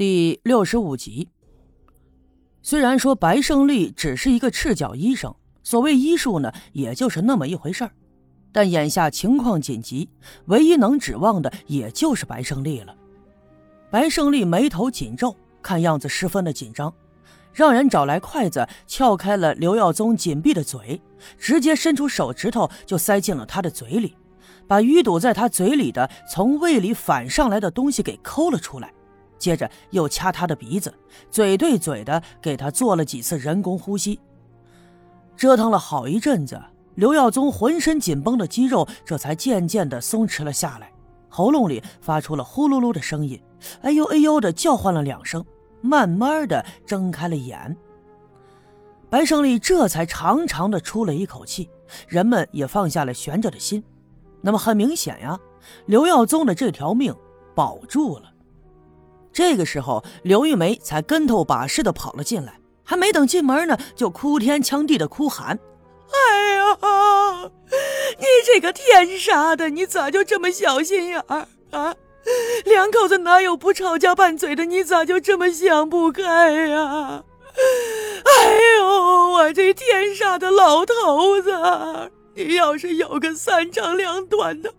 [0.00, 1.28] 第六十五集。
[2.62, 7.90] 虽然说白胜利只是一个赤脚医生，所谓医术呢，也就是那么一回事儿。
[8.50, 10.08] 但眼下情况紧急，
[10.46, 12.96] 唯一能指望的也就是白胜利了。
[13.90, 16.90] 白胜利眉头紧皱，看样子十分的紧张，
[17.52, 20.98] 让人找来筷子撬开了刘耀宗紧闭的嘴，
[21.36, 24.16] 直接伸出手指头就塞进了他的嘴里，
[24.66, 28.90] 把淤堵在他嘴里的从胃里反上来的东西给抠了出来。
[29.40, 30.94] 接着又掐他的鼻子，
[31.30, 34.20] 嘴对嘴的给他做了几次人工呼吸。
[35.36, 36.62] 折腾了好一阵子，
[36.94, 40.92] 刘耀宗浑身紧绷的肌肉这才渐渐的松弛了下来，
[41.28, 43.42] 喉咙里发出了呼噜噜的声音，
[43.80, 45.42] 哎呦哎呦的叫唤了两声，
[45.80, 47.74] 慢慢的睁开了眼。
[49.08, 51.68] 白胜利这才长长的出了一口气，
[52.06, 53.82] 人们也放下了悬着的心。
[54.42, 55.38] 那么很明显呀，
[55.86, 57.14] 刘耀宗的这条命
[57.54, 58.29] 保住了。
[59.32, 65.58] 这个时候，刘玉梅才跟头把式的跑了进来，还没等进门呢，就哭天抢地的哭喊
[66.12, 67.50] ：“哎呀，
[68.18, 71.94] 你这个天杀的，你咋就这么小心眼儿啊？
[72.64, 74.64] 两口子哪有不吵架拌嘴的？
[74.64, 77.22] 你咋就这么想不开呀？
[78.24, 78.86] 哎呦，
[79.30, 81.52] 我这天杀的老头子，
[82.34, 84.74] 你要是有个三长两短的，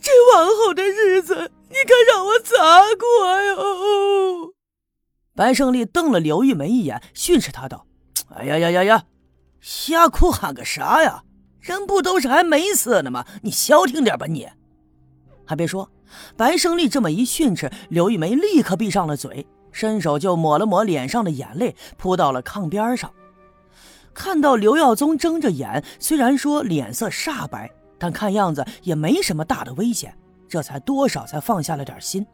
[0.00, 4.54] 这往后的日子……”你可让我咋过哟？
[5.34, 7.86] 白胜利瞪了刘玉梅一眼，训斥他道
[8.34, 9.04] ：“哎呀呀呀呀，
[9.60, 11.22] 瞎哭喊个啥呀？
[11.60, 13.24] 人不都是还没死呢吗？
[13.42, 14.48] 你消停点吧你！”
[15.46, 15.88] 还别说，
[16.36, 23.12] 白胜利这么一训斥，刘玉梅立刻闭上了嘴，伸手就抹了抹脸上的眼泪，扑到了炕边上。
[24.12, 30.16] 看到刘耀宗睁着眼，虽然说脸色煞白，但看样子也没什么大的危险。
[30.50, 32.26] 这才多少才放下了点心，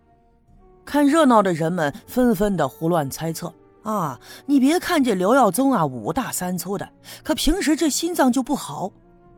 [0.86, 4.18] 看热闹的人们纷纷的胡乱猜测啊！
[4.46, 6.88] 你别看这刘耀宗啊五大三粗的，
[7.22, 8.90] 可平时这心脏就不好。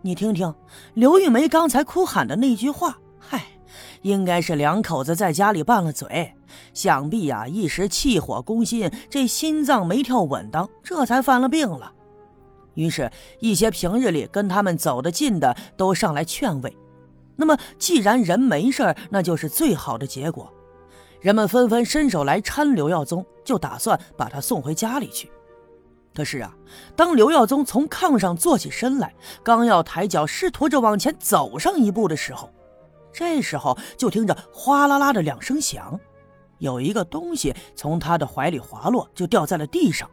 [0.02, 0.54] 你听听
[0.94, 3.42] 刘玉梅刚才哭喊的那句话，嗨，
[4.02, 6.32] 应该是两口子在家里拌了嘴，
[6.72, 11.92] 想必呀一时气火攻心，这心脏没跳稳当，这才犯了病了。
[12.74, 16.76] 于是，一些平日里跟他们走得近的都上来劝慰。
[17.40, 20.52] 那么，既然人没事那就是最好的结果。
[21.20, 25.30] 人们纷纷伸手来搀刘耀宗，就打算把他送回家里去。
[26.12, 26.52] 可是啊，
[26.96, 32.50] 当刘耀宗从炕上坐起身来，刚要抬脚试图着往前走上一步的时候，
[33.12, 35.98] 这时候就听着哗啦啦的两声响，
[36.58, 40.10] 有一个东西从他的怀里滑落，就掉在了地上。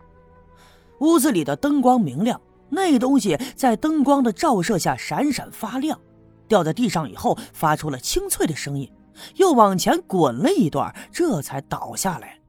[1.00, 6.00] 屋子里的灯光明亮，那东西在灯光的照射下闪闪发亮。
[6.48, 8.92] 掉在地上以后，发出了清脆的声音，
[9.36, 12.40] 又往前滚了一段，这才倒下来。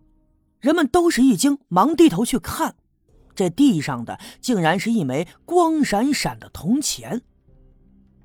[0.61, 2.75] 人们都是一惊，忙低头去看，
[3.35, 7.23] 这地上的竟然是一枚光闪闪的铜钱。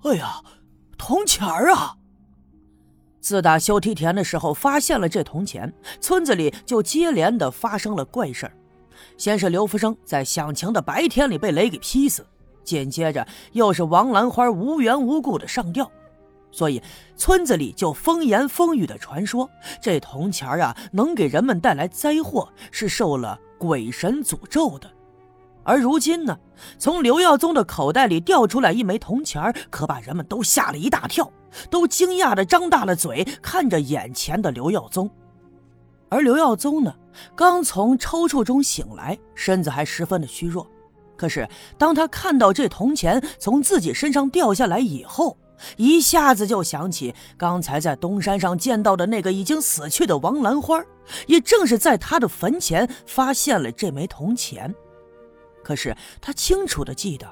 [0.04, 0.42] 哎呀，
[0.98, 1.98] 铜钱儿啊！
[3.20, 8.58] 自打修梯田的时候发现了这铜钱，村子里就接连的发生了怪事儿。
[9.18, 12.26] 先是刘福生在响晴的白天里被雷给劈死。
[12.64, 15.90] 紧接着又是王兰花无缘无故的上吊，
[16.52, 16.82] 所以
[17.16, 19.50] 村子里就风言风语的传说，
[19.82, 24.90] 这铜钱啊能给人们带来灾祸，是受了鬼神诅咒的。
[25.64, 26.38] 而如今呢，
[26.80, 31.32] 从刘耀宗的口袋里掉出来一枚铜钱，可把人们都吓了一大跳，
[31.70, 35.10] 都惊讶的张大了嘴看着眼前的刘耀宗。
[36.10, 36.94] 而刘耀宗呢，
[37.36, 40.68] 刚从抽搐中醒来，身子还十分的虚弱。
[41.22, 45.38] 可是，当他看到这铜钱从自己身上掉下来以后，
[45.78, 50.84] 一下子就想起刚才在东山上见到的那个已经死去的王兰花，
[51.28, 54.74] 也正是在他的坟前发现了这枚铜钱。
[55.64, 57.32] 可是他清楚的记得，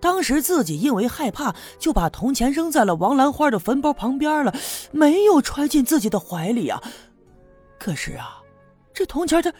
[0.00, 4.54] 当时自己因为害怕，就把铜钱扔在了王兰花的坟包旁边了，
[4.92, 6.82] 没有揣进自己的怀里啊。
[7.78, 8.42] 可是啊，
[8.92, 9.50] 这铜钱他，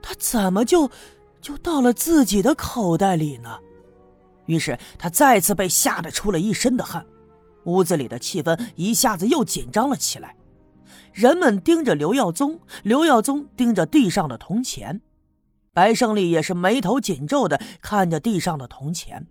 [0.00, 0.88] 他怎么就？
[1.44, 3.58] 就到了自己的口袋里呢，
[4.46, 7.04] 于是他再次被吓得出了一身的汗，
[7.64, 10.34] 屋子里的气氛一下子又紧张了起来。
[11.12, 15.02] 人们盯着刘耀宗，刘耀宗盯着地上的铜钱，
[15.74, 19.26] 白胜利也是眉头紧皱的看着地上的铜钱。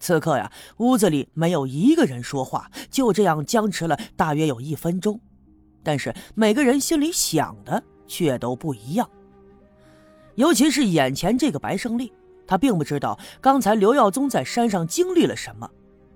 [0.00, 5.20] 此刻呀，屋子里没有一个人说话，就这样僵持了大约有一分钟，
[5.84, 9.08] 但是每个人心里想的却都不一样。
[10.40, 12.10] 尤其是眼前这个白胜利，
[12.46, 15.70] 他并不知道刚才刘耀宗在山上经历了什么。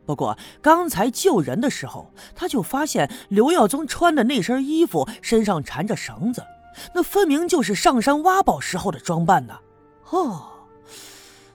[0.06, 6.42] 不过刚才救人的时候，他就发现刘耀宗穿的那身衣服身上缠着绳子，
[6.94, 9.58] 那分明就是上山挖宝时候的装扮呢。
[10.08, 10.44] 哦，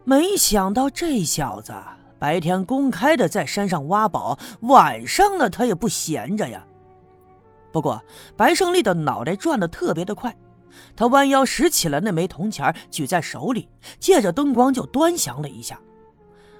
[0.03, 1.73] 没想到这小子
[2.19, 6.63] 白天公开的在山上挖宝，晚上呢他也不闲着呀。
[7.71, 7.99] 不过
[8.37, 10.35] 白胜利的脑袋转得特别的快，
[10.95, 13.69] 他弯腰拾起了那枚铜钱，举在手里，
[13.99, 15.79] 借着灯光就端详了一下。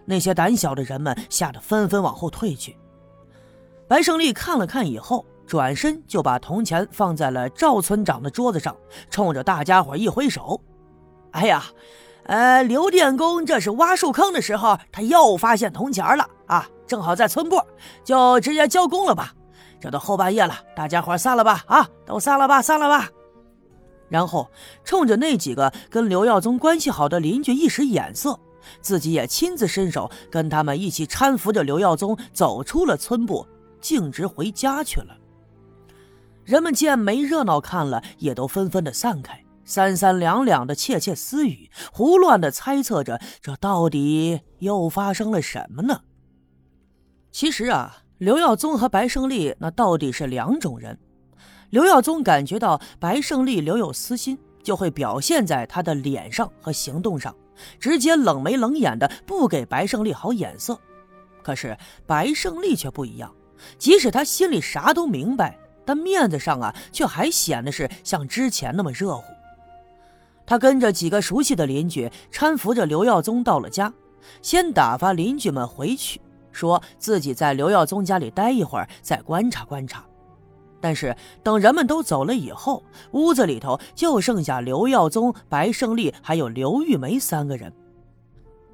[0.05, 2.77] 那些胆小的人们吓得纷纷往后退去。
[3.87, 8.75] 白胜利看了看以后，转身就把铜钱放在了赵村长的桌子上，
[9.09, 10.59] 冲着大家伙一挥手
[11.33, 11.63] ：“哎呀，
[12.23, 16.67] 呃，刘电工这是挖树坑的时候，他又发现铜钱了啊！
[16.85, 17.61] 正好在村部，
[18.03, 19.33] 就直接交工了吧。
[19.79, 21.63] 这都后半夜了，大家伙散了吧！
[21.67, 23.09] 啊，都散了吧，散了吧！”
[24.09, 24.49] 然后
[24.83, 28.39] 冲着那几个跟刘耀宗关系好的邻居一使眼色。
[28.81, 33.47] 自己也亲自伸手，跟他们一起搀扶着刘耀宗走出了村部，
[33.79, 35.17] 径直回家去了。
[36.43, 46.01] 人们见没热闹看了，也都纷纷的散开，三三两两的窃窃私语，胡乱的猜测着这到底又发生了什么呢？
[47.31, 50.99] 其实啊，刘耀宗和白胜利那到底是两种人。
[51.69, 57.35] 刘耀宗感觉到白胜利留有私心，就会表现在他的脸上和行动上。
[57.77, 60.79] 直接冷眉冷眼的，不给白胜利好眼色。
[61.43, 63.33] 可是白胜利却不一样，
[63.77, 69.23] 即使他心里啥都明白，但面子上啊，却还显得是像之前那么热乎。
[70.45, 73.93] 他跟着几个熟悉的邻居，搀扶着刘耀宗到了家，
[74.41, 80.05] 先打发邻居们回去，说自己在刘耀宗家里待一会儿，再观察观察。
[80.81, 87.73] 但是等人们都走了以后，屋子里头就剩下刘耀宗、白胜利还有刘玉梅三个人。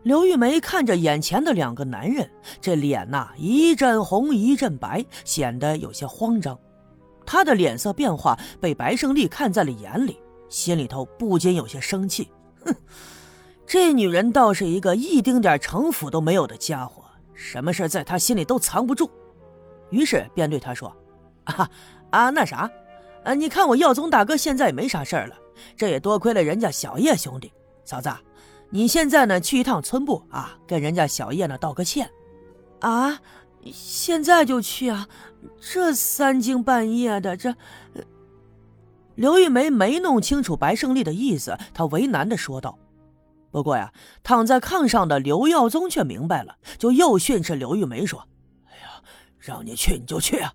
[0.04, 2.30] 刘玉梅看着眼前的两个男人，
[2.62, 6.58] 这脸呐一阵红一阵白，显得有些慌张。
[7.26, 12.30] 她的脸色变化被白胜利看在了眼里，心里头不禁有些生气。
[12.64, 12.76] 哼，
[13.66, 17.04] 这女人倒是一个一丁点城府都没有的家伙，
[17.34, 19.10] 什么事在她心里都藏不住。
[19.90, 20.96] 于是便对她说
[21.46, 21.70] ：“啊。”
[22.12, 22.72] 啊，那啥，
[23.24, 25.36] 呃，你看我耀宗大哥现在也没啥事儿了，
[25.76, 27.52] 这也多亏了人家小叶兄弟。
[27.84, 28.10] 嫂子，
[28.70, 32.10] 你现在呢去一趟村部啊，跟人家小叶呢道个歉。
[32.80, 33.20] 啊，
[33.66, 35.10] 现在就去啊？
[35.60, 37.54] 这三更半夜的，这……
[39.16, 42.78] 刘玉梅没弄清楚白胜利的意思，她为难的说道。
[43.52, 43.92] 不过呀，
[44.24, 48.26] 躺在炕上的刘耀宗却明白了，就又训斥刘玉梅说
[48.72, 49.02] ：“哎呀，
[49.38, 50.54] 让你去你就去啊！”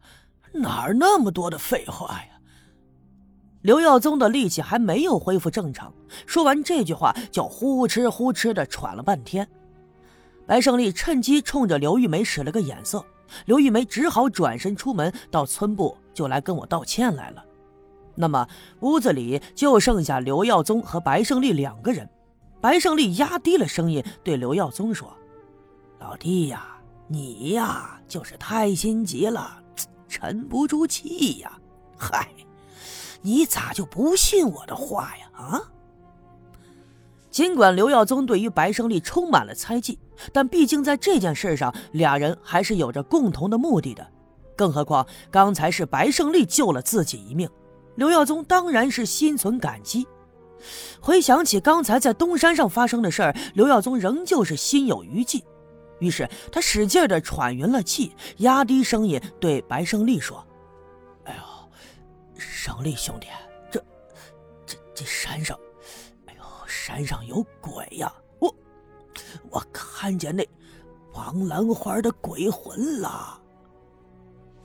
[0.53, 2.29] 哪儿那么多的废话呀！
[3.63, 5.93] 刘耀宗的力气还没有恢复正常，
[6.27, 9.47] 说完这句话就呼哧呼哧的喘了半天。
[10.47, 13.05] 白胜利趁机冲着刘玉梅使了个眼色，
[13.45, 17.45] 刘玉梅只好转身出门到村部，就来跟我道歉来了。
[18.17, 18.49] 那么
[18.81, 22.09] 屋子里就剩下刘耀宗和白胜利两个人。
[22.61, 25.15] 白胜利压低了声音对刘耀宗说
[26.01, 26.67] ：“老弟呀，
[27.09, 29.63] 你呀就是太心急了。”
[30.21, 31.59] 沉不住气呀！
[31.97, 32.29] 嗨，
[33.23, 35.27] 你咋就不信我的话呀？
[35.33, 35.63] 啊！
[37.31, 39.99] 尽管刘耀宗对于白胜利充满了猜忌，
[40.31, 44.07] 但毕竟在这件事上，俩人还是有着共同的目的的。
[44.55, 47.49] 更何况刚才是白胜利救了自己一命，
[47.95, 50.07] 刘耀宗当然是心存感激。
[51.01, 55.43] 回想起刚才在东山上发生的事儿，刘耀宗仍旧是心有余悸。
[56.01, 60.45] 于是他使劲的喘匀了气，压低声音对白胜利说
[61.25, 61.43] ：“哎呦，
[62.37, 63.29] 胜利兄弟，
[63.71, 63.85] 这、
[64.67, 65.59] 这、这山上，
[66.27, 68.13] 哎呦，山上有鬼呀！
[68.39, 68.55] 我、
[69.51, 70.47] 我看见那
[71.13, 73.41] 王兰花的鬼魂了。”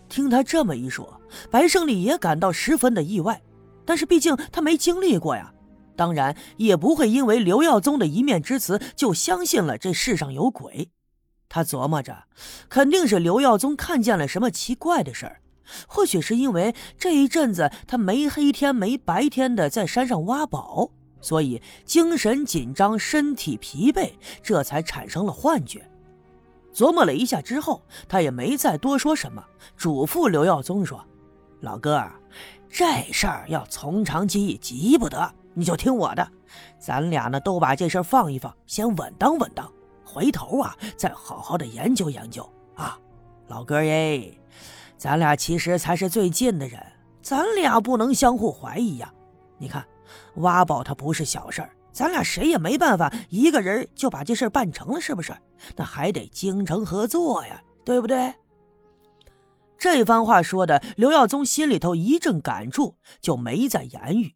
[0.07, 1.19] 听他这么一说，
[1.51, 3.41] 白胜利也感到十分的意外，
[3.83, 5.53] 但是毕竟他没经历过呀，
[5.97, 10.89] 当然也不会因为刘耀宗的一面之词就相信了这世上有鬼。
[11.47, 12.23] 他琢磨着，
[12.67, 15.41] 肯定是刘耀宗看见了什么奇怪的事儿，
[15.87, 20.89] 或许是因为这一阵子他没黑天没白天的在山上挖宝，
[21.21, 24.11] 所以精神紧张，身体疲惫，
[24.43, 25.89] 这才产生了幻觉。
[26.73, 29.41] 琢磨了一下之后，他也没再多说什么，
[29.77, 31.01] 嘱咐刘耀宗说
[31.61, 32.03] ：“老哥，
[32.69, 36.27] 这事儿要从长计议，急不得，你就听我的，
[36.77, 39.71] 咱俩呢都把这事儿放一放，先稳当稳当。”
[40.05, 42.97] 回头啊，再好好的研究研究啊，
[43.47, 44.37] 老哥耶，
[44.97, 46.81] 咱俩其实才是最近的人，
[47.21, 49.11] 咱俩不能相互怀疑呀。
[49.57, 49.85] 你看，
[50.35, 55.35] 挖宝它不是小事儿，咱俩谁也没办法一个人就把这事儿办成了，是不是？
[55.75, 58.33] 那还得精诚合作呀，对不对？
[59.77, 64.35] 这番话说的，刘耀宗心里头一阵感触，就没再言语。